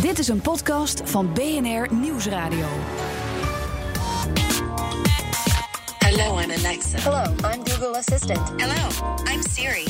[0.00, 2.66] Dit is een podcast van BNR Nieuwsradio.
[5.98, 6.98] Hello, I'm Alexa.
[6.98, 8.38] Hello, I'm Google Assistant.
[8.56, 9.84] Hello, I'm Siri.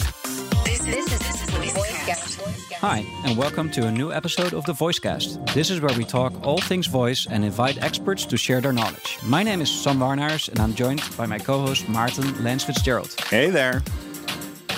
[0.65, 2.41] This is This is this is the VoiceCast.
[2.81, 5.53] Hi, and welcome to a new episode of the Voicecast.
[5.53, 9.19] This is where we talk all things voice and invite experts to share their knowledge.
[9.23, 13.15] My name is Sam Warnaars, and I'm joined by my co-host Maarten Lens Fitzgerald.
[13.29, 13.83] Hey there.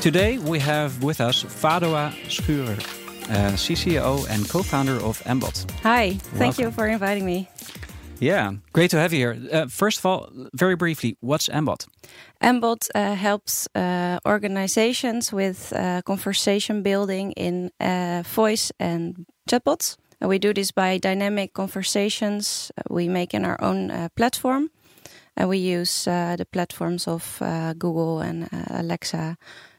[0.00, 3.01] Today we have with us Fadoa Schurer,
[3.32, 5.70] uh, CCO and co-founder of Embot.
[5.82, 7.48] Hi, thank you for inviting me.
[8.20, 9.36] Yeah, great to have you here.
[9.50, 11.88] Uh, first of all, very briefly, what's Embot?
[12.40, 19.96] Mbot uh, helps uh, organizations with uh, conversation building in uh, voice and chatbots.
[20.20, 24.70] And we do this by dynamic conversations we make in our own uh, platform.
[25.36, 29.36] And we use uh, the platforms of uh, Google and uh, Alexa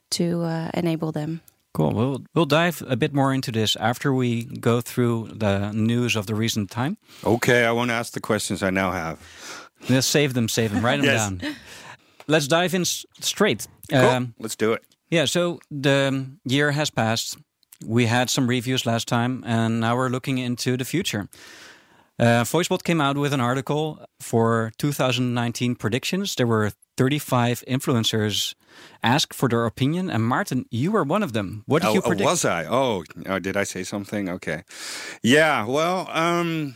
[0.10, 1.42] to uh, enable them.
[1.74, 1.92] Cool.
[1.92, 6.26] We'll we'll dive a bit more into this after we go through the news of
[6.28, 6.98] the recent time.
[7.24, 9.18] Okay, I won't ask the questions I now have.
[9.90, 11.30] Let's save them, save them, write them Yes.
[11.30, 11.56] down.
[12.28, 13.68] Let's dive in straight.
[13.90, 14.00] Cool.
[14.00, 14.84] Um, Let's do it.
[15.12, 17.38] yeah, so the year has passed.
[17.86, 21.28] We had some reviews last time, and now we're looking into the future.
[22.20, 26.36] Uh, VoiceBot came out with an article for 2019 predictions.
[26.36, 28.56] There were 35 influencers
[29.04, 31.64] asked for their opinion, and Maarten, you were one of them.
[31.68, 32.26] What did Oh, you oh, predict?
[32.30, 32.66] was I?
[32.66, 34.30] Oh, oh, did I say something?
[34.30, 34.64] Okay.
[35.22, 35.66] Yeah.
[35.66, 36.76] Well, um,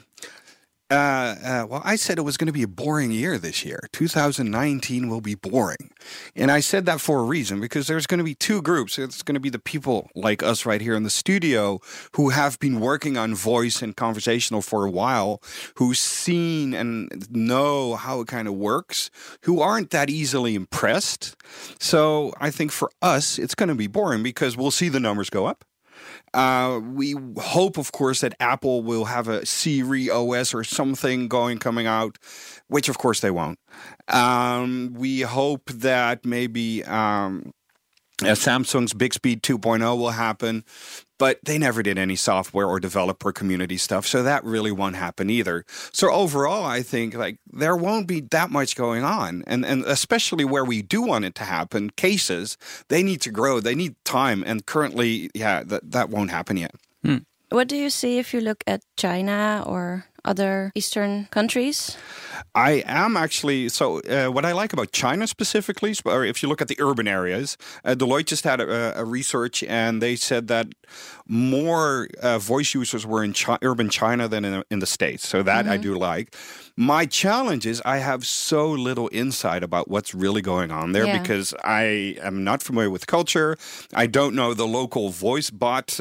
[0.90, 3.80] uh, uh, well, I said it was going to be a boring year this year.
[3.92, 5.92] 2019 will be boring,
[6.34, 8.98] and I said that for a reason because there's going to be two groups.
[8.98, 11.82] It's going to be the people like us right here in the studio
[12.14, 15.42] who have been working on voice and conversational for a while,
[15.76, 21.36] who've seen and know how it kind of works, who aren't that easily impressed.
[21.80, 25.30] So I think for us, it's going to be boring because we'll see the numbers
[25.30, 25.66] go up.
[26.34, 31.58] Uh, we hope, of course, that Apple will have a Siri OS or something going
[31.58, 32.18] coming out,
[32.68, 33.60] which of course they won't.
[34.08, 37.54] Um, we hope that maybe um,
[38.24, 40.64] uh, Samsung's Bixby 2.0 will happen,
[41.20, 45.30] but they never did any software or developer community stuff, so that really won't happen
[45.30, 45.66] either.
[45.94, 50.46] So overall, I think like there won't be that much going on, and and especially
[50.46, 52.58] where we do want it to happen, cases
[52.88, 56.74] they need to grow, they need time, and currently, yeah, that that won't happen yet.
[57.50, 61.98] What do you see if you look at China or other Eastern countries?
[62.54, 64.00] I am actually so.
[64.02, 67.58] Uh, what I like about China specifically, or if you look at the urban areas,
[67.86, 70.68] uh, Deloitte just had a, a research, and they said that
[71.28, 75.28] more uh, voice users were in chi- urban China than in, in the states.
[75.28, 76.36] So that I do like.
[76.76, 81.20] My challenge is I have so little insight about what's really going on there Yeah.
[81.20, 83.58] because I am not familiar with culture.
[83.94, 86.00] I don't know the local voice bot.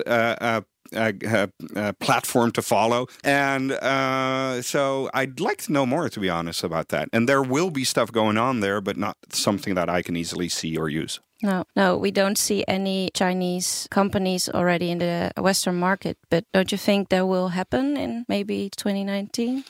[0.94, 3.06] Uh, platform to follow.
[3.24, 7.08] And uh, so I'd like to know more, to be honest, about that.
[7.12, 10.48] And there will be stuff going on there, but not something that I can easily
[10.48, 11.20] see or use.
[11.42, 16.16] No, no, we don't see any Chinese companies already in the Western market.
[16.30, 19.64] But don't you think that will happen in maybe 2019?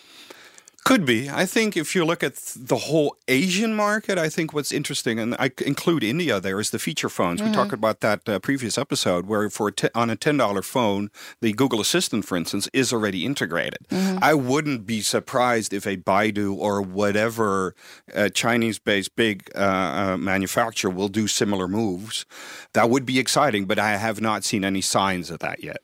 [0.86, 1.28] Could be.
[1.28, 5.34] I think if you look at the whole Asian market, I think what's interesting, and
[5.36, 7.42] I include India there, is the feature phones.
[7.42, 10.62] We talked about that uh, previous episode, where for a t- on a ten dollar
[10.62, 11.10] phone,
[11.40, 13.80] the Google Assistant, for instance, is already integrated.
[14.22, 17.74] I wouldn't be surprised if a Baidu or whatever
[18.14, 22.24] uh, Chinese-based big uh, uh, manufacturer will do similar moves.
[22.74, 25.78] That would be exciting, but I have not seen any signs of that yet.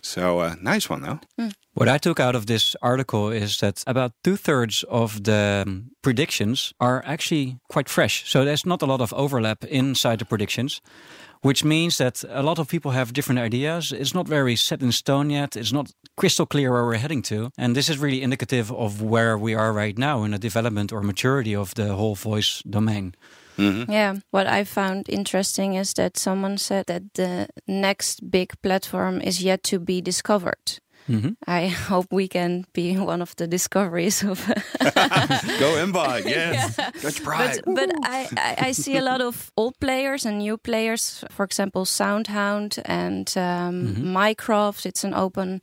[0.00, 1.20] So uh, nice one though.
[1.76, 5.90] What I took out of this article is that about two thirds of the um,
[6.00, 8.24] predictions are actually quite fresh.
[8.30, 10.80] So there's not a lot of overlap inside the predictions,
[11.42, 13.92] which means that a lot of people have different ideas.
[13.92, 15.54] It's not very set in stone yet.
[15.54, 17.50] It's not crystal clear where we're heading to.
[17.58, 21.02] And this is really indicative of where we are right now in the development or
[21.02, 23.14] maturity of the whole voice domain.
[23.58, 24.16] Yeah.
[24.30, 29.62] What I found interesting is that someone said that the next big platform is yet
[29.64, 30.80] to be discovered.
[31.46, 34.46] I hope we can be one of the discoveries of.
[35.58, 36.76] Go Embot, yes.
[37.02, 37.60] Dutch pride.
[37.64, 41.24] but but I, I, I see a lot of old players and new players.
[41.30, 44.86] For example, SoundHound and um, Mycroft.
[44.86, 45.60] It's an open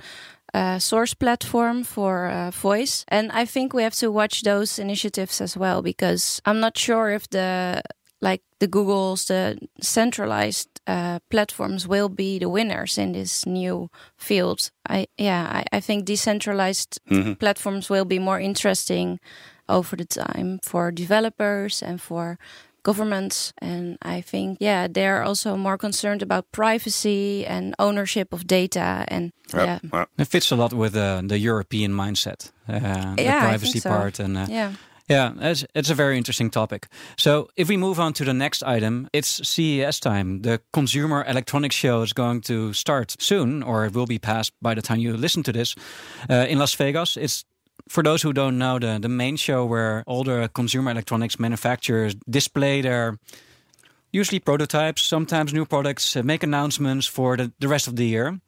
[0.53, 5.41] uh, source platform for uh, voice, and I think we have to watch those initiatives
[5.41, 7.81] as well because I'm not sure if the
[8.21, 14.71] like the Googles, the centralized uh, platforms will be the winners in this new field.
[14.89, 16.99] I yeah, I, I think decentralized
[17.39, 19.19] platforms will be more interesting
[19.69, 22.37] over the time for developers and for
[22.83, 23.53] governments.
[23.61, 29.05] And I think, yeah, they're also more concerned about privacy and ownership of data.
[29.07, 33.37] And yeah, Well, It fits a lot with uh, the European mindset, uh, the Yeah,
[33.37, 33.89] I privacy think so.
[33.89, 34.73] part, and uh, yeah.
[35.13, 36.87] Yeah, it's, it's a very interesting topic.
[37.17, 40.41] So, if we move on to the next item, it's CES time.
[40.41, 44.73] The Consumer Electronics Show is going to start soon, or it will be past by
[44.73, 45.75] the time you listen to this,
[46.29, 47.17] uh, in Las Vegas.
[47.17, 47.45] It's
[47.89, 52.15] for those who don't know, the, the main show where all the consumer electronics manufacturers
[52.29, 53.19] display their
[54.11, 58.39] usually prototypes, sometimes new products, uh, make announcements for the, the rest of the year.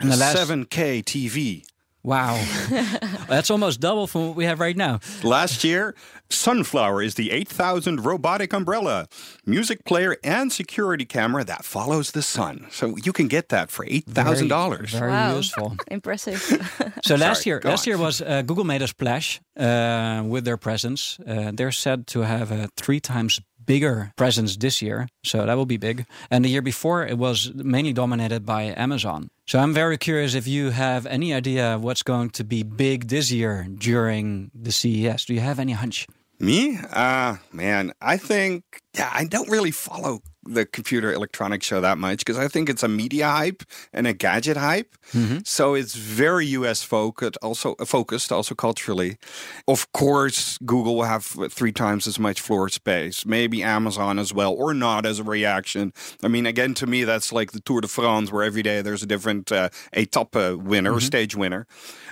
[0.00, 1.64] And the last 7K TV.
[2.02, 2.42] Wow.
[3.28, 5.00] That's almost double from what we have right now.
[5.22, 5.94] Last year,
[6.30, 9.08] Sunflower is the 8000 robotic umbrella,
[9.46, 12.66] music player, and security camera that follows the sun.
[12.70, 14.90] So you can get that for $8,000.
[14.90, 15.36] Very Wow.
[15.36, 15.76] useful.
[15.90, 16.40] Impressive.
[17.04, 17.90] So last Sorry, year, last on.
[17.90, 21.18] year was uh, Google made a splash uh, with their presence.
[21.26, 25.66] Uh, they're said to have a three times bigger presence this year, so that will
[25.66, 26.06] be big.
[26.30, 29.30] And the year before, it was mainly dominated by Amazon.
[29.46, 33.30] So I'm very curious if you have any idea what's going to be big this
[33.30, 35.26] year during the CES.
[35.26, 36.06] Do you have any hunch?
[36.40, 36.78] Me?
[36.92, 38.62] Uh, man, I think,
[38.96, 42.82] yeah, I don't really follow the computer electronics show that much because I think it's
[42.82, 43.62] a media hype
[43.92, 44.96] and a gadget hype.
[45.12, 45.38] Mm-hmm.
[45.44, 49.18] So it's very US focused, also focused, also culturally.
[49.66, 54.52] Of course, Google will have three times as much floor space, maybe Amazon as well,
[54.52, 55.92] or not as a reaction.
[56.22, 59.02] I mean, again, to me, that's like the Tour de France, where every day there's
[59.02, 61.06] a different uh, etape uh, winner or mm-hmm.
[61.06, 61.66] stage winner.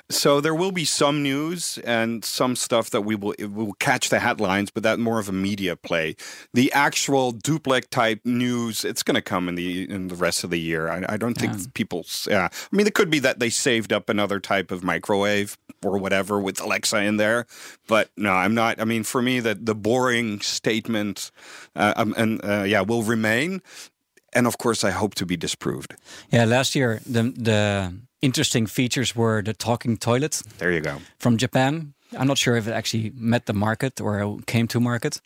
[0.08, 4.20] So there will be some news and some stuff that we will will catch the
[4.20, 6.14] headlines, but that more of a media play.
[6.54, 10.50] The actual duplex type news, it's going to come in the in the rest of
[10.50, 10.88] the year.
[10.88, 12.05] I, I don't think people.
[12.28, 15.99] Yeah, I mean, it could be that they saved up another type of microwave or
[15.99, 17.46] whatever with Alexa in there,
[17.87, 18.81] but no, I'm not.
[18.81, 21.31] I mean, for me, that the boring statement
[21.75, 23.62] uh, um, and uh, yeah will remain.
[24.32, 25.94] And of course, I hope to be disproved.
[26.31, 30.96] Yeah, last year the the interesting features were the talking toilet There you go.
[31.19, 31.94] from Japan.
[32.19, 35.20] I'm not sure if it actually met the market or came to market.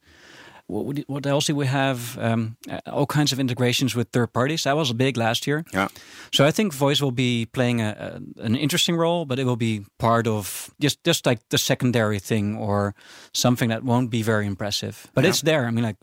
[0.70, 2.16] What, what else do we have?
[2.18, 4.62] Um, uh, all kinds of integrations with third parties.
[4.62, 5.64] That was big last year.
[5.72, 5.88] Yeah.
[6.32, 9.56] So I think voice will be playing a, a, an interesting role, but it will
[9.56, 12.94] be part of just just like the secondary thing or
[13.32, 14.94] something that won't be very impressive.
[15.14, 15.66] But it's there.
[15.66, 15.96] I mean, like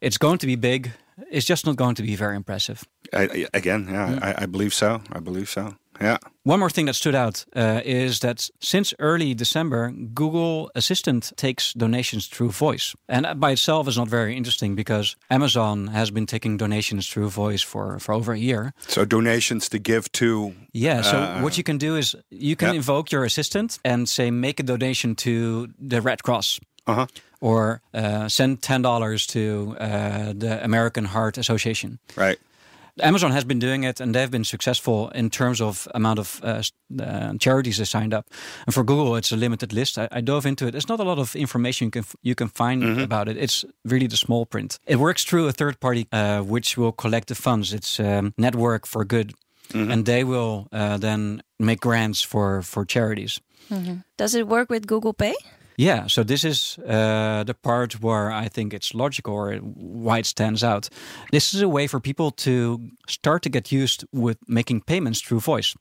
[0.00, 0.90] it's going to be big.
[1.30, 2.84] It's just not going to be very impressive.
[3.12, 5.00] I, I- again, yeah, I, I believe so.
[5.12, 5.74] I believe so.
[6.00, 6.18] Yeah.
[6.44, 11.72] One more thing that stood out uh, is that since early December, Google Assistant takes
[11.72, 12.94] donations through voice.
[13.08, 17.30] And that by itself is not very interesting because Amazon has been taking donations through
[17.30, 18.72] voice for, for over a year.
[18.86, 20.52] So donations to give to.
[20.72, 22.76] Yeah, so Uh, what you can do is you can yeah.
[22.76, 26.60] invoke your assistant and say, make a donation to the Red Cross.
[26.86, 27.06] Uh huh.
[27.40, 31.98] Or uh, send ten dollars to uh, the American Heart Association.
[32.16, 32.38] Right.
[33.02, 36.62] Amazon has been doing it, and they've been successful in terms of amount of uh,
[37.02, 38.26] uh, charities they signed up.
[38.66, 39.98] And for Google, it's a limited list.
[39.98, 40.70] I, I dove into it.
[40.72, 43.36] There's not a lot of information you can f- you can find about it.
[43.36, 44.78] It's really the small print.
[44.86, 47.72] It works through a third party, uh, which will collect the funds.
[47.72, 49.32] It's um, Network for Good,
[49.74, 53.40] and they will uh, then make grants for for charities.
[54.16, 55.34] Does it work with Google Pay?
[55.76, 60.26] Yeah, so this is uh, the part where I think it's logical or why it
[60.26, 60.88] stands out.
[61.30, 65.40] This is a way for people to start to get used with making payments through
[65.40, 65.74] voice.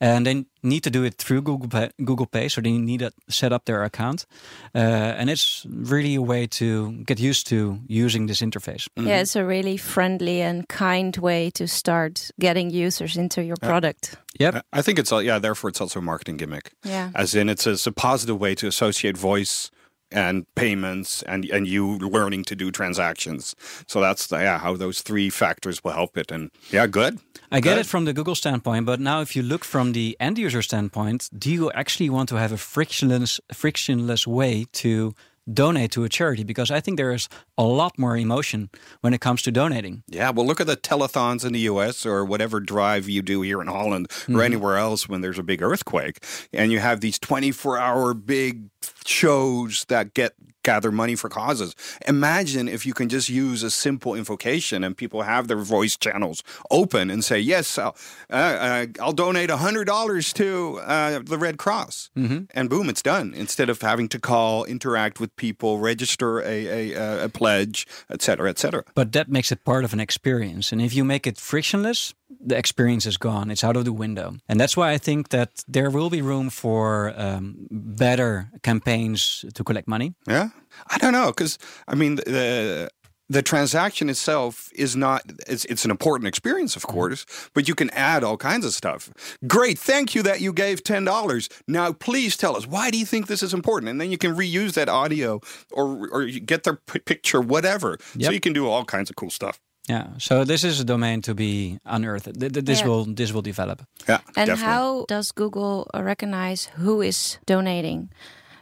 [0.00, 3.10] And they need to do it through Google Pay, Google Pay so they need to
[3.28, 4.26] set up their account.
[4.74, 8.88] Uh, and it's really a way to get used to using this interface.
[8.96, 14.16] Yeah, it's a really friendly and kind way to start getting users into your product.
[14.38, 14.54] Yep.
[14.54, 15.40] I- I think it's all, yeah.
[15.40, 16.70] Therefore, it's also a marketing gimmick.
[16.84, 17.10] Yeah.
[17.14, 19.70] As in, it's a, it's a positive way to associate voice
[20.10, 23.54] and payments and and you learning to do transactions.
[23.86, 26.30] So that's the, yeah how those three factors will help it.
[26.30, 27.18] And yeah, good.
[27.50, 27.80] I get Good.
[27.80, 31.30] it from the Google standpoint, but now if you look from the end user standpoint,
[31.36, 35.14] do you actually want to have a frictionless frictionless way to
[35.52, 36.44] donate to a charity?
[36.44, 40.02] Because I think there is a lot more emotion when it comes to donating.
[40.08, 42.04] Yeah, well, look at the telethons in the U.S.
[42.04, 44.40] or whatever drive you do here in Holland or mm-hmm.
[44.40, 48.68] anywhere else when there's a big earthquake, and you have these 24-hour big
[49.08, 50.34] shows that get
[50.70, 51.70] gather money for causes.
[52.06, 56.38] Imagine if you can just use a simple invocation and people have their voice channels
[56.80, 57.94] open and say, "Yes, I'll,
[58.40, 60.46] uh, uh, I'll donate hundred dollars to
[60.94, 62.10] uh, the Red Cross,"
[62.58, 63.28] and boom, it's done.
[63.44, 68.20] Instead of having to call, interact with people, register a a, a, a pledge, et
[68.22, 68.82] cetera, et cetera.
[68.94, 70.66] But that makes it part of an experience.
[70.72, 72.14] And if you make it frictionless,
[72.48, 73.52] the experience is gone.
[73.52, 74.28] It's out of the window.
[74.48, 79.64] And that's why I think that there will be room for um, better campaigns to
[79.64, 80.12] collect money.
[80.28, 80.48] Yeah,
[80.88, 82.90] I don't know because I mean, the,
[83.30, 86.94] the transaction itself is not it's, it's an important experience of mm-hmm.
[86.94, 89.10] course but you can add all kinds of stuff
[89.46, 93.26] great thank you that you gave $10 now please tell us why do you think
[93.26, 95.40] this is important and then you can reuse that audio
[95.72, 99.30] or or get their p- picture whatever so you can do all kinds of cool
[99.30, 100.06] stuff Yeah.
[100.18, 102.34] So this is a domain to be unearthed.
[102.40, 102.88] Th- th- This Yeah.
[102.88, 103.78] will this will develop.
[104.08, 104.64] yeah And definitely.
[104.64, 108.08] how does Google recognize who is donating?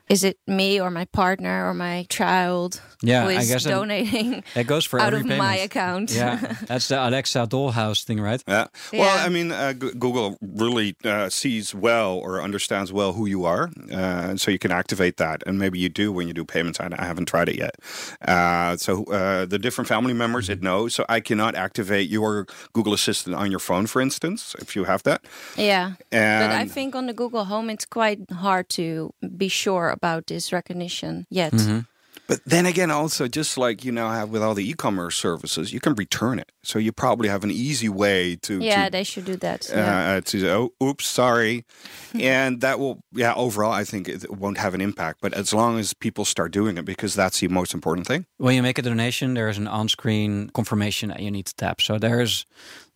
[0.08, 3.70] Is it me or my partner or my child Yeah, who I is guess that-
[3.70, 5.38] donating That goes for out of payment.
[5.38, 6.12] my account?
[6.12, 6.36] Yeah,
[6.68, 8.42] that's the Alexa dollhouse thing, right?
[8.46, 8.66] Yeah.
[8.92, 9.24] Well, Yeah.
[9.26, 14.30] I mean, uh, Google really uh, sees well or understands well who you are, uh,
[14.30, 15.42] and so you can activate that.
[15.46, 16.78] And maybe you do when you do payments.
[16.80, 17.74] I, I haven't tried it yet.
[18.22, 20.94] Uh, so uh, the different family members it knows.
[20.94, 25.02] So I cannot activate your Google Assistant on your phone, for instance, if you have
[25.02, 25.24] that.
[25.56, 25.94] Yeah.
[26.10, 30.52] but I think on the Google Home, it's quite hard to be sure about this
[30.52, 31.52] recognition yet.
[31.52, 31.80] Mm-hmm.
[32.28, 35.78] But then again, also just like you now have with all the e-commerce services, you
[35.78, 36.50] can return it.
[36.64, 39.68] So you probably have an easy way to Yeah, to they should do that.
[39.70, 40.16] yeah.
[40.16, 41.64] uh, to say, oh, oops, sorry.
[42.14, 45.20] and that will, yeah, overall, I think it won't have an impact.
[45.20, 48.26] But as long as people start doing it, because that's the most important thing.
[48.38, 51.80] When you make a donation, there is an on-screen confirmation that you need to tap.
[51.80, 52.44] So there's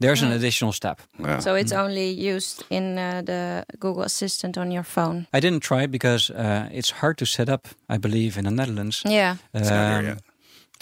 [0.00, 1.00] there's an additional step.
[1.18, 1.40] Yeah.
[1.40, 5.26] So it's only used in uh, the Google Assistant on your phone.
[5.32, 7.68] I didn't try because uh, it's hard to set up.
[7.94, 9.02] I believe in the Netherlands.
[9.04, 9.36] Yeah.
[9.54, 10.18] It's not here Um, yet.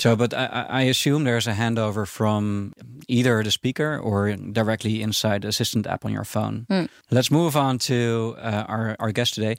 [0.01, 2.73] So, but I, I I assume there's a handover from
[3.09, 6.67] either the speaker or directly inside the assistant app on your phone.
[7.11, 9.57] Let's move on to uh, our our guest today.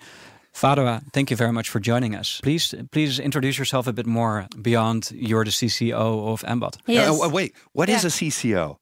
[0.53, 2.39] Fadoa, thank you very much for joining us.
[2.41, 6.77] Please, please introduce yourself a bit more beyond you're the CCO of Embot.
[6.87, 7.09] Yes.
[7.09, 8.07] Uh, wait, what is Yeah.
[8.07, 8.77] a CCO?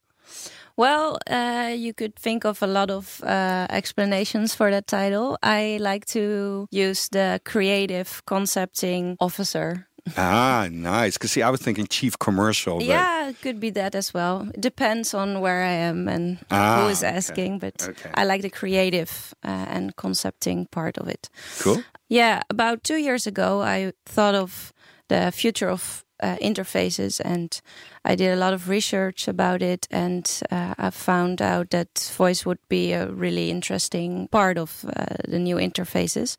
[0.77, 5.37] Well, uh, you could think of a lot of uh, explanations for that title.
[5.41, 9.87] I like to use the creative concepting officer.
[10.17, 11.17] ah, nice.
[11.17, 12.81] Because see, I was thinking chief commercial.
[12.83, 14.47] Yeah, it could be that as well.
[14.53, 17.15] It depends on where I am and Ah, who is okay.
[17.17, 18.11] asking, but Okay.
[18.13, 21.27] I like the creative uh, and concepting part of it.
[21.59, 21.83] Cool.
[22.07, 24.71] Yeah, about two years ago, I thought of
[25.09, 27.61] the future of uh, interfaces and
[28.05, 29.87] I did a lot of research about it.
[29.91, 35.15] And uh, I found out that voice would be a really interesting part of uh,
[35.27, 36.37] the new interfaces.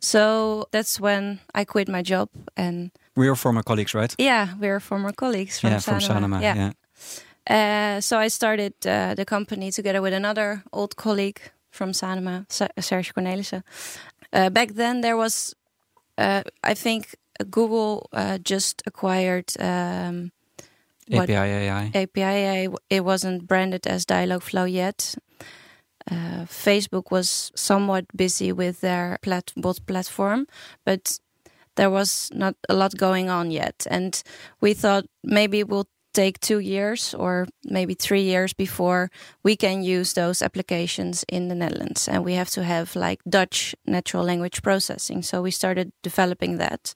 [0.00, 2.28] So that's when I quit my job.
[2.56, 4.14] And We are former colleagues, right?
[4.18, 6.40] yeah, we're former colleagues from yeah, from Sanoma.
[6.40, 6.42] Sanoma.
[6.42, 6.72] Yeah.
[7.46, 11.40] Uh, so I started uh, the company together with another old colleague
[11.70, 12.44] from Sanoma,
[12.80, 13.62] Serge Cornelissen.
[14.32, 15.54] Uh, back then, there was,
[16.18, 20.32] uh, I think, Google uh, just acquired um,
[21.08, 21.90] what- API AI.
[21.94, 22.68] API.
[22.88, 25.14] It wasn't branded as Dialogflow yet.
[26.10, 30.46] Uh, Facebook was somewhat busy with their plat- bot platform,
[30.84, 31.20] but
[31.76, 33.86] there was not a lot going on yet.
[33.90, 34.20] And
[34.60, 39.10] we thought maybe it will take two years or maybe three years before
[39.42, 42.08] we can use those applications in the Netherlands.
[42.08, 45.22] And we have to have like Dutch natural language processing.
[45.22, 46.94] So we started developing that.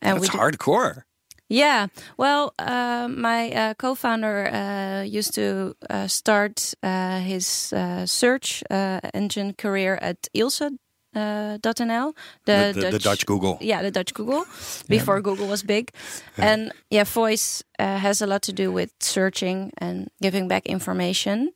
[0.00, 1.02] And That's we hardcore.
[1.48, 8.62] yeah, well, uh, my uh, co-founder uh, used to uh, start uh, his uh, search
[8.70, 10.70] uh, engine career at uh,
[11.14, 13.58] .nl, The, the, the Dutch Google.
[13.60, 14.44] yeah, the Dutch Google
[14.88, 15.90] before Google was big.
[16.36, 21.52] And yeah, voice uh, has a lot to do with searching and giving back information.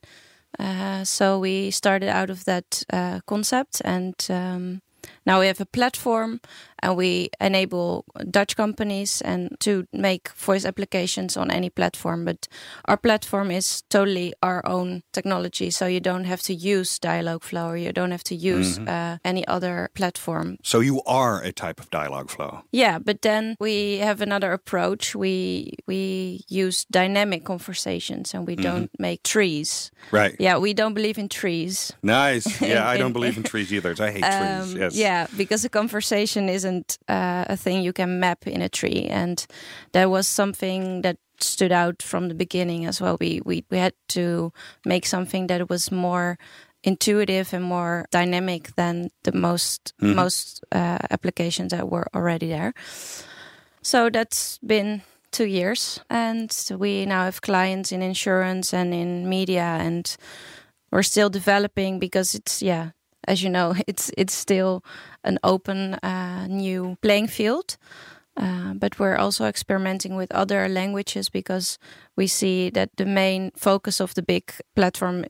[0.59, 4.81] Uh, so we started out of that uh, concept, and um,
[5.25, 6.39] now we have a platform,
[6.81, 12.25] and we enable Dutch companies and to make voice applications on any platform.
[12.25, 12.47] But
[12.85, 17.77] our platform is totally our own technology, so you don't have to use Dialogflow, or
[17.77, 20.57] you don't have to use uh, any other platform.
[20.63, 22.63] So you are a type of Dialogflow.
[22.71, 25.15] Yeah, but then we have another approach.
[25.15, 29.91] We we use dynamic conversations and we don't make trees.
[30.11, 30.35] Right.
[30.39, 31.93] Yeah, we don't believe in trees.
[32.03, 32.61] Nice.
[32.61, 33.95] Yeah, I don't believe in trees either.
[33.99, 34.73] I hate trees.
[34.73, 34.95] Um, Yes.
[34.95, 39.45] Yeah, because a conversation isn't uh, a thing you can map in a tree, and
[39.91, 43.17] that was something that stood out from the beginning as well.
[43.19, 44.51] We we we had to
[44.85, 46.37] make something that was more
[46.83, 52.73] intuitive and more dynamic than the most most uh, applications that were already there.
[53.81, 59.77] So that's been two years, and we now have clients in insurance and in media,
[59.79, 60.17] and
[60.91, 62.91] we're still developing because it's yeah,
[63.29, 64.81] as you know, it's it's still
[65.23, 67.77] an open uh, new playing field.
[68.37, 71.77] Uh, but we're also experimenting with other languages because
[72.15, 74.43] we see that the main focus of the big
[74.75, 75.25] platform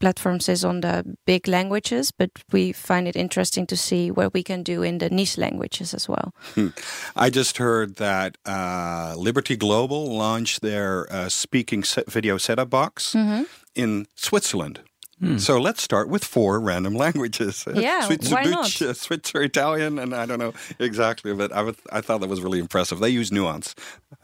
[0.00, 4.42] platforms is on the big languages, but we find it interesting to see what we
[4.42, 6.32] can do in the niche languages as well.
[7.16, 13.14] I just heard that uh, Liberty Global launched their uh, speaking set video setup box
[13.14, 13.42] Mm-hmm.
[13.74, 14.78] in Switzerland.
[15.38, 17.64] So let's start with four random languages.
[17.72, 18.82] Yeah, Switzer, why not?
[18.82, 22.58] Uh, Switzer, Italian, and I don't know exactly, but I, I thought that was really
[22.58, 22.98] impressive.
[22.98, 23.74] They use nuance.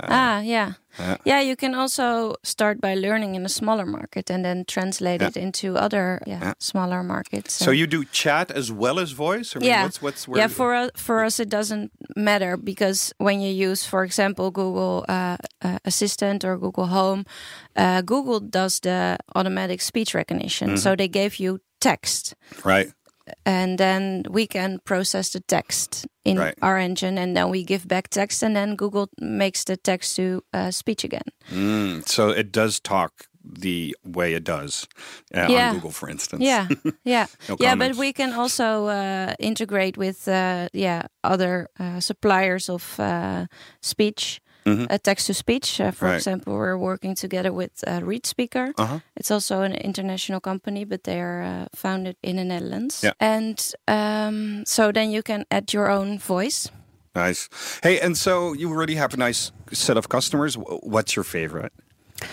[0.03, 0.75] ah, yeah.
[0.99, 1.17] Yeah.
[1.25, 5.29] yeah, you can also start by learning in a smaller market and then translate Yeah.
[5.29, 6.53] it into other yeah, Yeah.
[6.59, 7.55] smaller markets.
[7.55, 9.55] So you do chat as well as voice?
[9.57, 10.49] I mean, yeah, What's, what's where yeah.
[10.49, 15.37] For us, for us, it doesn't matter because when you use, for example, Google uh,
[15.63, 17.25] uh, Assistant or Google Home,
[17.77, 20.69] uh, Google does the automatic speech recognition.
[20.69, 20.77] Mm-hmm.
[20.83, 22.93] So they gave you text, right.
[23.45, 26.55] And then we can process the text in Right.
[26.63, 30.43] our engine, and then we give back text, and then Google makes the text to
[30.53, 31.29] uh, speech again.
[31.51, 34.87] Mm, so it does talk the way it does
[35.35, 35.69] uh, Yeah.
[35.71, 36.43] on Google, for instance.
[36.45, 36.69] Yeah,
[37.05, 37.75] yeah, No yeah.
[37.77, 43.47] But we can also uh, integrate with uh, yeah other uh, suppliers of uh,
[43.81, 44.87] speech, Mhm.
[44.91, 45.81] uh, text to speech.
[45.81, 46.17] Uh, for Right.
[46.17, 48.73] example, we're working together with uh, ReadSpeaker.
[48.77, 48.99] Uh-huh.
[49.17, 53.01] It's also an international company, but they are uh, founded in the Netherlands.
[53.03, 53.13] Yeah.
[53.21, 56.69] And um, so then you can add your own voice.
[57.15, 57.49] Nice.
[57.83, 60.57] Hey, and so you already have a nice set of customers.
[60.83, 61.73] What's your favorite?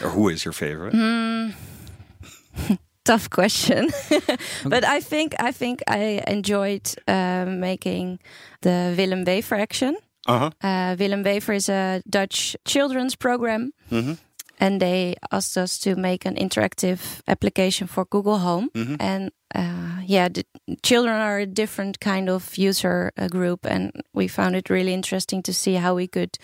[0.03, 0.93] Or who is your favorite?
[0.93, 1.53] Mm.
[3.05, 3.89] Tough question,
[4.65, 8.19] but I think I think I enjoyed uh, making
[8.61, 9.95] the Willem Wever action.
[10.27, 10.49] Uh huh.
[10.61, 14.17] Uh, Willem Wever is a Dutch children's program, Mhm.
[14.59, 18.69] and they asked us to make an interactive application for Google Home.
[18.73, 18.97] Mhm.
[18.99, 20.43] And uh, yeah, the
[20.83, 25.41] children are a different kind of user uh, group, and we found it really interesting
[25.43, 26.37] to see how we could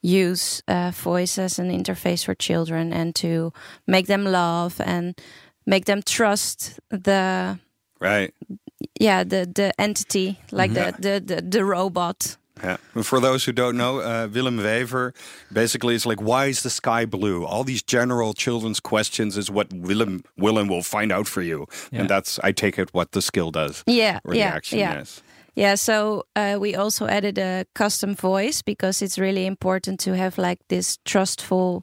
[0.00, 3.52] use uh, voice as an interface for children and to
[3.86, 5.14] make them love and
[5.66, 7.58] make them trust the
[8.00, 8.32] Right.
[9.00, 12.76] yeah the the entity like the, the the the robot Yeah.
[13.02, 15.12] For those who don't know, uh, Willem Wever
[15.52, 17.44] basically is like, why is the sky blue?
[17.44, 22.00] All these general children's questions is what Willem Willem will find out for you, Yeah.
[22.00, 25.00] and that's I take it what the skill does yeah or yeah the action yeah
[25.02, 25.22] is.
[25.56, 30.38] Yeah, so uh, we also added a custom voice because it's really important to have
[30.38, 31.82] like this trustful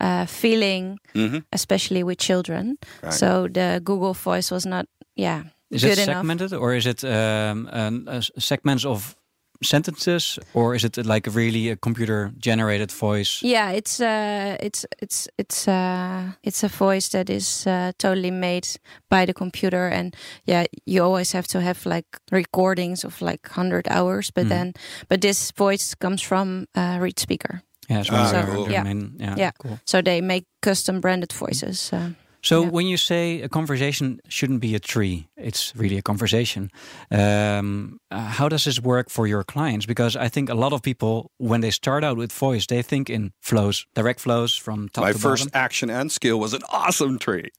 [0.00, 1.42] uh, feeling, Mhm.
[1.52, 2.76] especially with children.
[3.02, 3.12] Right.
[3.14, 6.18] So the Google voice was not, yeah, Is good it enough.
[6.18, 9.16] segmented or is it um, um, uh, segments of
[9.62, 13.40] sentences or is it like really a computer generated voice?
[13.42, 18.66] Yeah, it's uh, it's it's it's uh, it's a voice that is uh, totally made
[19.10, 20.14] by the computer, and
[20.46, 24.48] yeah, you always have to have like recordings of like hundred hours, but Mhm.
[24.48, 24.72] then
[25.08, 27.60] but this voice comes from uh, ReadSpeaker.
[27.90, 28.70] Yeah, it's Ah, one of their- cool.
[28.70, 28.84] Yeah.
[29.20, 29.50] yeah, Yeah.
[29.58, 29.78] cool.
[29.84, 31.90] So they make custom branded voices.
[31.92, 32.10] Uh,
[32.40, 32.70] So Yeah.
[32.70, 36.70] when you say a conversation shouldn't be a tree, it's really a conversation.
[37.10, 39.86] Um, uh, how does this work for your clients?
[39.86, 43.08] Because I think a lot of people, when they start out with voice, they think
[43.10, 45.64] in flows, direct flows from top My to first bottom.
[45.64, 47.50] action and skill was an awesome tree.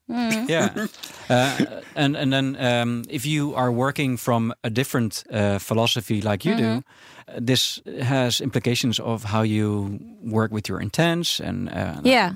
[0.47, 0.69] yeah,
[1.29, 6.45] uh, and and then um, if you are working from a different uh, philosophy like
[6.49, 6.83] you do,
[7.27, 12.33] uh, this has implications of how you work with your intents and uh, yeah,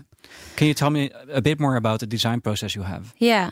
[0.55, 3.13] Can you tell me a bit more about the design process you have?
[3.17, 3.51] yeah.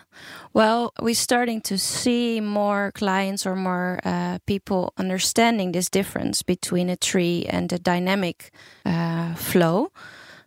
[0.54, 6.90] Well, we're starting to see more clients or more uh, people understanding this difference between
[6.90, 8.52] a tree and a dynamic
[8.86, 9.92] uh, flow.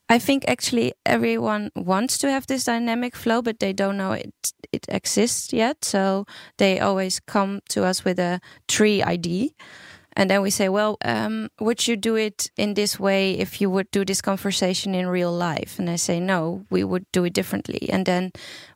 [0.09, 4.35] I think actually everyone wants to have this dynamic flow, but they don't know it
[4.73, 5.85] it exists yet.
[5.85, 6.27] So
[6.59, 9.55] they always come to us with a tree ID.
[10.17, 13.69] And then we say, well, um, would you do it in this way if you
[13.71, 15.79] would do this conversation in real life?
[15.79, 17.89] And I say, no, we would do it differently.
[17.91, 18.33] And then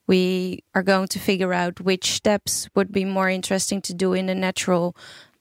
[0.06, 4.26] we are going to figure out which steps would be more interesting to do in
[4.26, 4.96] the natural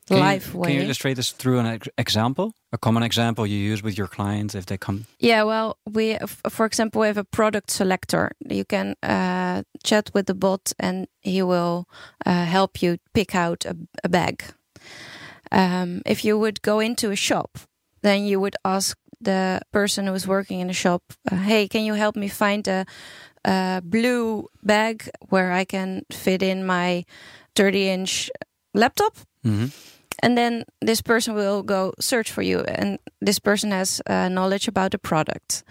[0.07, 0.67] Can life you, way.
[0.69, 2.53] Can you illustrate this through an example?
[2.71, 5.05] A common example you use with your clients if they come?
[5.19, 6.17] Yeah, well, we,
[6.49, 8.31] for example, we have a product selector.
[8.47, 11.87] You can uh, chat with the bot, and he will
[12.25, 14.43] uh, help you pick out a, a bag.
[15.51, 17.59] Um, if you would go into a shop,
[18.01, 21.83] then you would ask the person who is working in the shop, uh, "Hey, can
[21.85, 22.85] you help me find a,
[23.45, 27.05] a blue bag where I can fit in my
[27.55, 28.29] 30-inch
[28.73, 29.71] laptop?" Mhm.
[30.23, 34.67] and then this person will go search for you and this person has uh, knowledge
[34.67, 35.63] about the product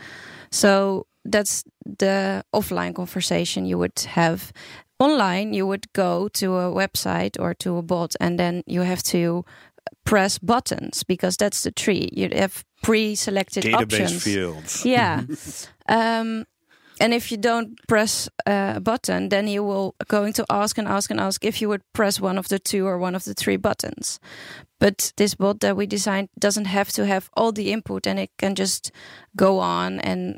[0.51, 1.65] so that's
[1.99, 4.53] the offline conversation you would have
[4.99, 9.03] online you would go to a website or to a bot and then you have
[9.03, 9.45] to
[10.07, 12.09] press buttons because that's the tree.
[12.13, 14.23] You have pre-selected Database options.
[14.25, 14.85] fields.
[14.87, 15.23] yeah.
[15.89, 16.47] Um
[17.01, 20.89] And if you don't press uh, a button, then he will going to ask and
[20.89, 23.35] ask and ask if you would press one of the two or one of the
[23.35, 24.19] three buttons.
[24.79, 28.31] But this bot that we designed doesn't have to have all the input, and it
[28.39, 28.93] can just
[29.35, 30.37] go on and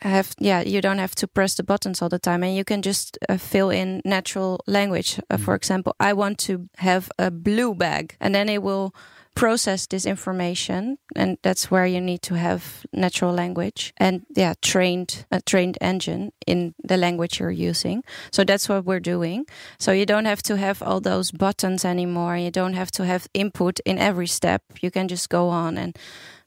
[0.00, 0.62] have yeah.
[0.62, 3.36] You don't have to press the buttons all the time, and you can just uh,
[3.36, 5.20] fill in natural language.
[5.30, 8.92] Uh, For example, I want to have a blue bag, and then it will
[9.38, 12.60] process this information and that's where you need to have
[12.92, 18.68] natural language and yeah trained a trained engine in the language you're using so that's
[18.68, 19.46] what we're doing
[19.78, 23.28] so you don't have to have all those buttons anymore you don't have to have
[23.32, 25.96] input in every step you can just go on and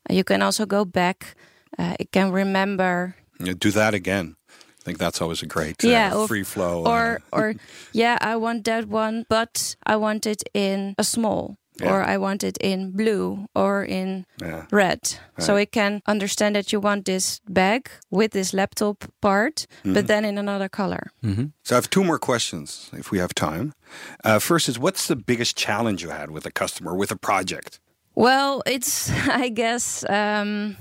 [0.10, 1.36] you can also go back
[1.80, 4.36] uh, it can remember Yeah, do that again.
[4.50, 6.84] I think that's always a great uh, Yeah, or- free flow.
[6.86, 7.54] or uh, or
[7.94, 11.92] yeah i want that one but i want it in a small Yeah.
[11.92, 14.66] or i want it in blue or in yeah.
[14.72, 15.00] red
[15.40, 19.94] so it can understand that you want this bag with this laptop part Mm-hmm.
[19.94, 21.12] but then in another color
[21.64, 23.74] So I have two more questions if we have time.
[24.24, 27.80] Uh, first is what's the biggest challenge you had with a customer, with a project?
[28.16, 29.10] well it's
[29.46, 30.76] i guess um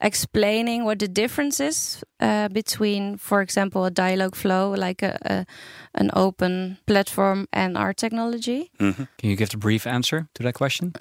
[0.00, 5.46] explaining what the difference is uh, between for example a Dialogflow like a, a
[5.94, 10.92] an open platform and our technology Can you give the brief answer to that question?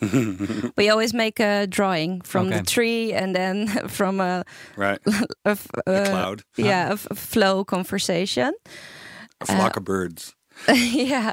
[0.76, 2.58] we always make a drawing from Okay.
[2.58, 4.44] the tree and then from a,
[4.76, 4.98] Right.
[5.44, 6.42] a f- A uh, cloud.
[6.56, 8.52] yeah a, f- a flow conversation
[9.40, 10.34] A flock of birds.
[10.68, 11.32] yeah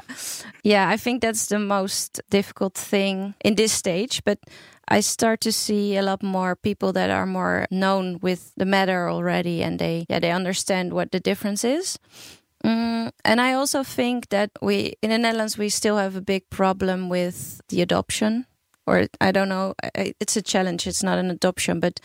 [0.64, 4.38] yeah i think that's the most difficult thing in this stage but
[4.88, 9.08] i start to see a lot more people that are more known with the matter
[9.08, 11.98] already and they yeah they understand what the difference is
[12.64, 16.50] Mm, and I also think that we in the Netherlands we still have a big
[16.50, 18.46] problem with the adoption,
[18.86, 19.74] or I don't know.
[19.94, 20.86] It's a challenge.
[20.86, 22.00] It's not an adoption, but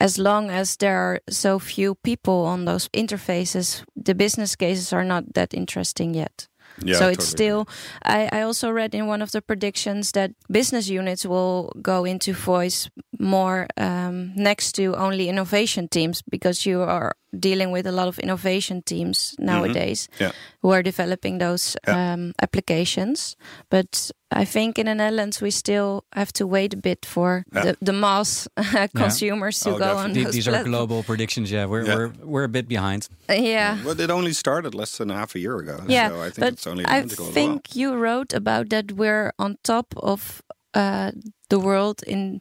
[0.00, 5.04] as long as there are so few people on those interfaces, the business cases are
[5.04, 6.48] not that interesting yet.
[6.84, 7.68] Yeah, so it's totally still.
[8.04, 12.32] I, I also read in one of the predictions that business units will go into
[12.32, 18.08] voice more um, next to only innovation teams because you are dealing with a lot
[18.08, 20.24] of innovation teams nowadays Mm-hmm.
[20.24, 20.32] Yeah.
[20.62, 22.12] who are developing those Yeah.
[22.14, 23.36] um, applications.
[23.70, 27.64] But I think in the Netherlands we still have to wait a bit for Yeah.
[27.64, 28.48] the, the mass
[28.96, 30.14] consumers to Oh, go on definitely.
[30.14, 31.50] The- those these are global predictions.
[31.50, 31.96] Yeah, we're Yeah.
[31.96, 33.08] we're we're a bit behind.
[33.30, 33.78] Uh, yeah.
[33.84, 35.76] Well, it only started less than half a year ago.
[35.88, 38.92] Yeah, so I think but it's only I logical as think you wrote about that
[38.92, 40.42] we're on top of
[40.74, 41.10] uh,
[41.48, 42.40] the world in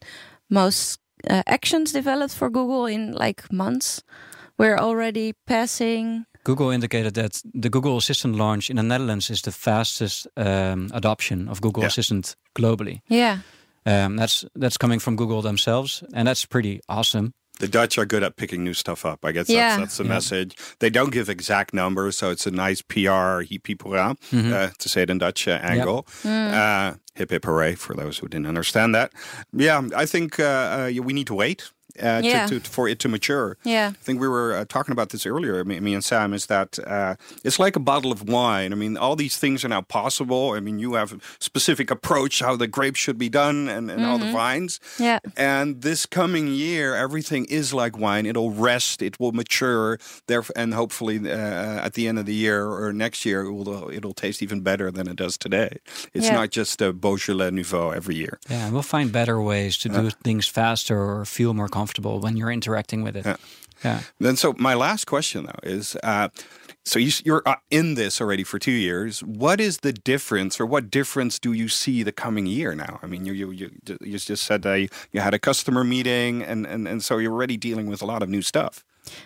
[0.49, 0.99] most
[1.29, 4.01] uh, actions developed for Google in like months.
[4.61, 6.25] We're already passing.
[6.43, 11.47] Google indicated that the Google Assistant launch in the Netherlands is the fastest um, adoption
[11.49, 11.87] of Google Yeah.
[11.87, 13.01] Assistant globally.
[13.09, 13.37] Yeah,
[13.85, 17.31] Um, that's that's coming from Google themselves, and that's pretty awesome.
[17.59, 19.25] The Dutch are good at picking new stuff up.
[19.25, 19.77] I guess Yeah.
[19.77, 20.13] that's, that's the Yeah.
[20.15, 20.55] message.
[20.79, 24.53] They don't give exact numbers, so it's a nice PR heap people around, Mm-hmm.
[24.53, 26.05] uh, to say it in Dutch uh, angle.
[26.23, 29.11] Uh, hip hip hooray for those who didn't understand that.
[29.53, 31.71] Yeah, I think uh, uh, we need to wait.
[32.01, 32.47] Uh, Yeah.
[32.47, 33.57] to, to, for it to mature.
[33.63, 36.45] yeah, I think we were uh, talking about this earlier, me, me and Sam, is
[36.47, 38.71] that uh, it's like a bottle of wine.
[38.73, 40.51] I mean, all these things are now possible.
[40.57, 44.05] I mean, you have a specific approach how the grapes should be done and, and
[44.05, 44.79] all the vines.
[44.99, 48.25] yeah, And this coming year, everything is like wine.
[48.25, 52.65] It'll rest, it will mature, there, and hopefully uh, at the end of the year
[52.67, 55.77] or next year, it will it'll taste even better than it does today.
[56.13, 56.35] It's Yeah.
[56.39, 58.39] not just a Beaujolais Nouveau every year.
[58.49, 62.37] Yeah, and we'll find better ways to do things faster or feel more comfortable when
[62.37, 63.25] you're interacting with it.
[63.25, 63.37] Yeah.
[63.83, 64.01] Yeah.
[64.19, 66.29] Then, so my last question though is, uh,
[66.85, 69.21] so you, you're uh, in this already for two years.
[69.23, 72.99] What is the difference, or what difference do you see the coming year now?
[73.03, 76.65] I mean, you you you, you just said uh, you had a customer meeting, and,
[76.65, 78.83] and and so you're already dealing with a lot of new stuff.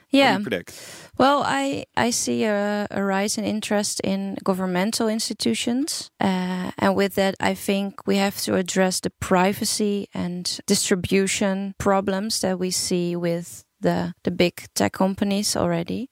[0.09, 0.39] Yeah.
[0.39, 0.73] predict?
[1.17, 7.15] Well, I I see a, a rise in interest in governmental institutions, uh, and with
[7.15, 13.15] that, I think we have to address the privacy and distribution problems that we see
[13.15, 16.09] with the the big tech companies already.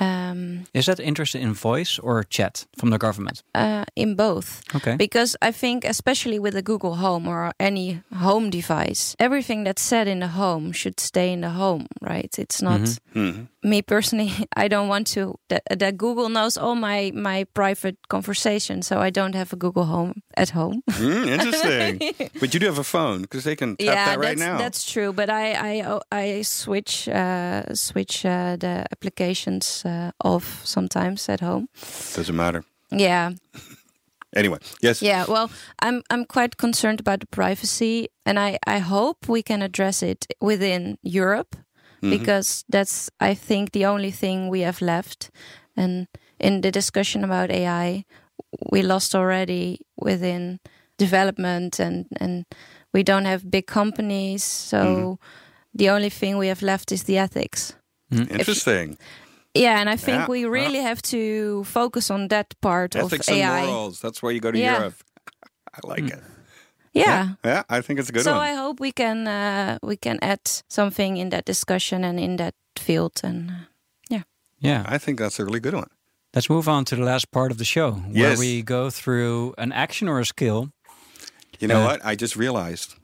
[0.00, 3.42] Um, Is that interest in voice or chat from the government?
[3.54, 4.62] uh, in both.
[4.74, 4.96] Okay.
[4.96, 10.08] Because I think, especially with a Google Home or any home device, everything that's said
[10.08, 12.38] in the home should stay in the home, right?
[12.38, 12.80] It's not
[13.14, 13.48] Mhm.
[13.62, 14.32] Me personally.
[14.56, 19.10] I don't want to that, that Google knows all my my private conversations, so I
[19.10, 20.82] don't have a Google Home at home.
[20.90, 22.14] Hmm, interesting.
[22.40, 24.58] but you do have a phone because they can tap yeah, that right that's now.
[24.58, 25.12] that's true.
[25.12, 31.40] But I I oh, I switch uh, switch uh, the applications uh, off sometimes at
[31.40, 31.68] home.
[32.14, 32.64] Doesn't matter.
[32.90, 33.32] Yeah,
[34.34, 35.02] Anyway, yes.
[35.02, 39.62] Yeah, well, I'm I'm quite concerned about the privacy, and I I hope we can
[39.62, 41.56] address it within Europe,
[42.02, 42.18] Mm-hmm.
[42.18, 45.30] because that's I think the only thing we have left.
[45.76, 48.04] And in the discussion about AI,
[48.70, 50.58] we lost already within
[50.98, 52.44] development and and
[52.92, 55.14] we don't have big companies, so mm-hmm.
[55.78, 57.74] the only thing we have left is the ethics.
[58.12, 58.38] Mm-hmm.
[58.38, 58.98] Interesting.
[59.54, 63.06] Yeah, and I think Yeah, we really have to focus on that part of AI.
[63.06, 64.00] Ethics and morals.
[64.00, 64.78] That's why you go to Yeah.
[64.78, 64.94] Europe.
[65.74, 66.12] I like mm.
[66.12, 66.22] it.
[66.94, 67.28] Yeah.
[67.44, 68.34] Yeah, I think it's a good one.
[68.34, 68.48] so one.
[68.50, 72.54] I hope we can uh, we can add something in that discussion and in that
[72.78, 73.54] field and uh,
[74.64, 74.84] Yeah.
[74.94, 75.88] I think that's a really good one.
[76.34, 78.38] Let's move on to the last part of the show where Yes.
[78.38, 80.68] we go through an action or a skill.
[81.60, 82.00] You know Uh, what?
[82.12, 82.94] I just realized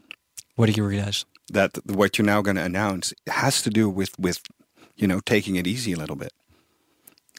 [0.57, 1.25] What do you realize?
[1.53, 4.39] that what you're now going to announce has to do with with
[5.01, 6.33] you know taking it easy a little bit.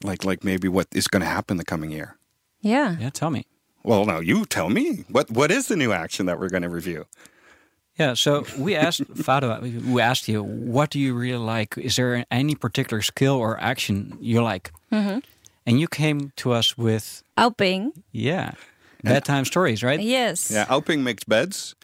[0.03, 2.15] Like like maybe what is going to happen the coming year.
[2.62, 2.97] yeah.
[2.99, 3.43] Yeah, tell me.
[3.89, 5.04] Well, now you tell me.
[5.10, 7.06] What what is the new action that we're going to review?
[7.99, 11.75] Yeah, so we asked Fado, we asked you, what do you really like?
[11.78, 14.71] Is there any particular skill or action you like?
[14.91, 15.19] Mm-hmm.
[15.65, 17.91] And you came to us with, Auping.
[18.12, 18.52] yeah,
[19.04, 19.99] bedtime stories, right?
[19.99, 20.52] Yes.
[20.52, 21.75] Yeah, Auping makes beds.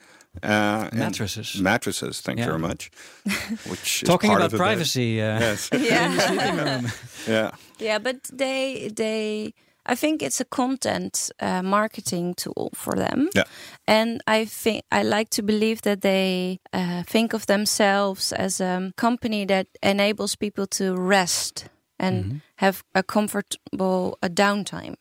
[0.43, 1.59] Uh, Mattresses.
[1.61, 2.21] Mattresses.
[2.21, 2.45] Thank Yeah.
[2.45, 2.91] you very much.
[3.69, 4.63] Which Talking part about of the bed.
[4.63, 5.21] privacy.
[5.21, 5.69] Uh, Yes.
[5.73, 6.81] Yeah.
[7.27, 7.51] yeah.
[7.79, 9.53] yeah, but they they
[9.91, 13.29] I think it's a content uh, marketing tool for them.
[13.35, 13.43] Yeah.
[13.87, 18.91] And I think I like to believe that they uh, think of themselves as a
[18.97, 21.65] company that enables people to rest
[21.99, 24.95] and have a comfortable a downtime.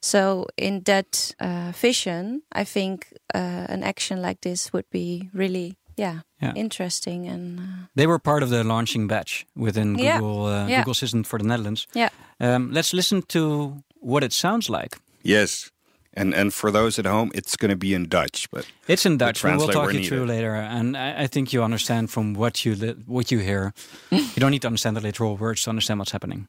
[0.00, 5.76] So in that uh, vision, I think uh, an action like this would be really,
[5.96, 6.54] yeah, Yeah.
[6.56, 7.64] interesting and uh,
[7.94, 10.18] They were part of the launching batch within Yeah.
[10.18, 10.78] Google uh, Yeah.
[10.78, 11.86] Google Assistant for the Netherlands.
[11.94, 12.08] yeah,
[12.40, 14.98] Um, let's listen to what it sounds like.
[15.22, 15.70] Yes.
[16.14, 19.16] And and for those at home, it's going to be in Dutch, but It's in
[19.16, 19.42] Dutch.
[19.42, 22.64] We will translate talk you through later, and I, I think you understand from what
[22.64, 23.72] you li- what you hear.
[24.10, 26.48] you don't need to understand the literal words to understand what's happening.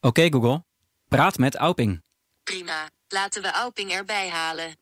[0.00, 0.64] Oké, Google,
[1.08, 2.02] praat met Auping.
[2.44, 4.76] Prima, laten we Auping erbij halen.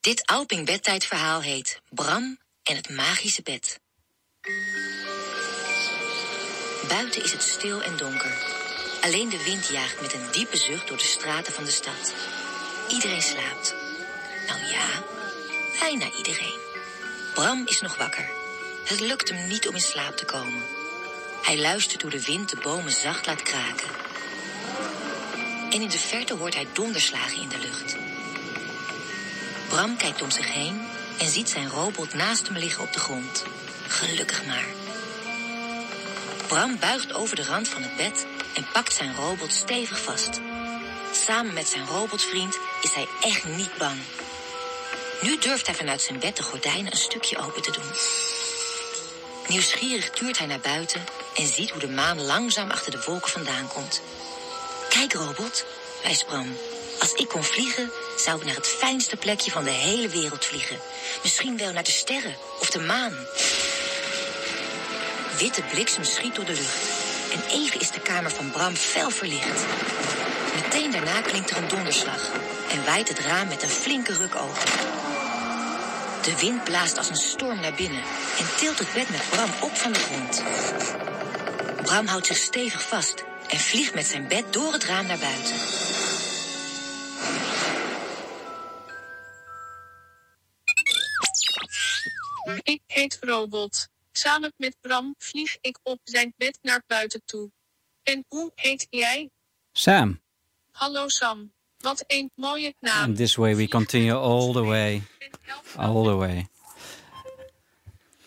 [0.00, 3.80] Dit Auping bedtijdverhaal heet Bram en het magische bed.
[6.88, 8.61] Buiten is het stil en donker.
[9.02, 12.14] Alleen de wind jaagt met een diepe zucht door de straten van de stad.
[12.88, 13.74] Iedereen slaapt.
[14.46, 14.86] Nou ja,
[15.80, 16.58] bijna iedereen.
[17.34, 18.30] Bram is nog wakker.
[18.84, 20.62] Het lukt hem niet om in slaap te komen.
[21.42, 23.88] Hij luistert hoe de wind de bomen zacht laat kraken.
[25.70, 27.96] En in de verte hoort hij donderslagen in de lucht.
[29.68, 30.88] Bram kijkt om zich heen
[31.18, 33.44] en ziet zijn robot naast hem liggen op de grond.
[33.86, 34.66] Gelukkig maar.
[36.46, 40.40] Bram buigt over de rand van het bed en pakt zijn robot stevig vast.
[41.12, 43.98] Samen met zijn robotvriend is hij echt niet bang.
[45.22, 47.90] Nu durft hij vanuit zijn bed de gordijnen een stukje open te doen.
[49.48, 53.68] Nieuwsgierig tuurt hij naar buiten en ziet hoe de maan langzaam achter de wolken vandaan
[53.68, 54.02] komt.
[54.88, 55.64] Kijk, robot,
[56.02, 56.56] wijst Bram.
[57.00, 60.80] Als ik kon vliegen, zou ik naar het fijnste plekje van de hele wereld vliegen.
[61.22, 63.26] Misschien wel naar de sterren of de maan.
[65.38, 67.01] Witte bliksem schiet door de lucht.
[67.32, 69.64] En even is de kamer van Bram fel verlicht.
[70.54, 72.30] Meteen daarna klinkt er een donderslag.
[72.70, 74.62] En waait het raam met een flinke ruk open.
[76.22, 78.02] De wind blaast als een storm naar binnen.
[78.38, 80.42] En tilt het bed met Bram op van de grond.
[81.82, 85.56] Bram houdt zich stevig vast en vliegt met zijn bed door het raam naar buiten.
[92.62, 93.91] Ik heet Robot.
[94.12, 97.50] Samen met Bram vlieg ik op zijn bed naar buiten toe.
[98.02, 99.30] En hoe heet jij?
[99.72, 100.20] Sam.
[100.70, 101.52] Hallo Sam.
[101.78, 103.04] Wat een mooie naam.
[103.08, 105.02] And this way we continue all the way,
[105.76, 106.46] all the way.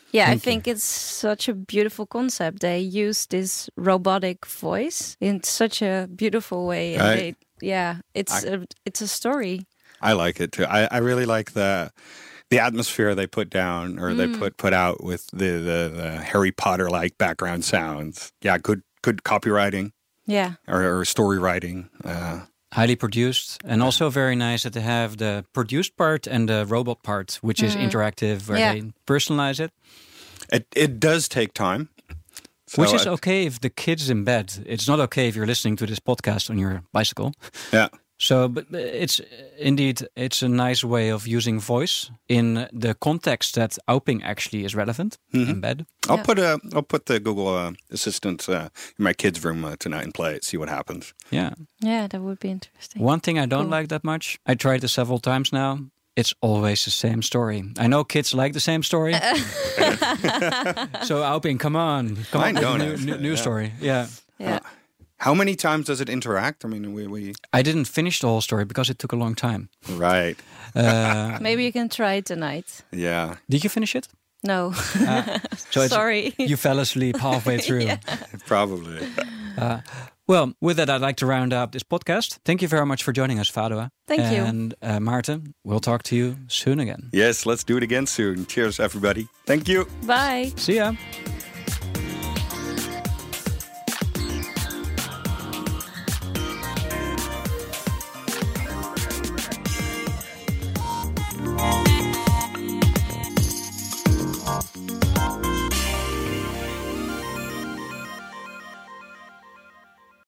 [0.09, 2.59] Yeah, Thank I think it's such a beautiful concept.
[2.59, 6.93] They use this robotic voice in such a beautiful way.
[6.95, 9.65] And I- they, yeah, it's I- a, it's a story.
[10.01, 10.63] I like it too.
[10.65, 11.91] I, I really like the
[12.49, 16.51] the atmosphere they put down or they put put out with the the, the Harry
[16.51, 18.31] Potter like background sounds.
[18.41, 19.91] Yeah, good good copywriting
[20.27, 21.89] Yeah, or, or story writing.
[22.03, 22.41] Uh,
[22.73, 27.03] Highly produced, and also very nice that they have the produced part and the robot
[27.03, 28.73] part, which is interactive, where Yeah.
[28.73, 29.71] they personalize it.
[30.51, 31.87] it it does take time,
[32.67, 34.51] So which is I- okay if the kid's in bed.
[34.65, 37.31] It's not okay if you're listening to this podcast on your bicycle.
[37.71, 39.21] Yeah, So, but it's
[39.59, 44.73] indeed it's a nice way of using voice in the context that Auping actually is
[44.73, 45.85] relevant in bed.
[46.07, 46.23] I'll Yeah.
[46.25, 50.03] put a I'll put the Google uh, Assistant uh, in my kids' room uh, tonight
[50.03, 50.43] and play it.
[50.45, 51.13] See what happens.
[51.31, 51.53] Yeah.
[51.83, 53.01] yeah, that would be interesting.
[53.03, 53.79] One thing I don't Cool.
[53.79, 54.39] like that much.
[54.45, 55.79] I tried this several times now.
[56.17, 57.63] it's always the same story.
[57.77, 59.13] I know kids like the same story.
[61.03, 63.35] so Auping, come on, come Mine on, a don't new, new, new yeah.
[63.41, 63.71] story.
[63.81, 64.07] Yeah.
[64.39, 64.59] Yeah.
[65.17, 66.65] How many times does it interact?
[66.65, 69.35] I mean, we, we I didn't finish the whole story because it took a long
[69.35, 69.69] time.
[69.89, 70.37] right.
[70.75, 72.83] Uh, Maybe you can try it tonight.
[72.91, 74.07] Yeah, did you finish it?
[74.43, 74.73] No.
[75.71, 76.33] So Sorry.
[76.37, 77.89] You fell asleep halfway through.
[78.45, 79.07] probably.
[80.27, 82.39] Well, with that, I'd like to round up this podcast.
[82.45, 83.89] Thank you very much for joining us, Fadoa.
[84.07, 84.43] Thank you.
[84.43, 87.09] And uh, Maarten, we'll talk to you soon again.
[87.13, 88.45] Yes, let's do it again soon.
[88.45, 89.27] Cheers, everybody.
[89.45, 89.85] Thank you.
[90.05, 90.51] Bye.
[90.55, 90.93] See ya.